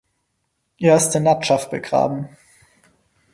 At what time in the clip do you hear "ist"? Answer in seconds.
0.95-1.13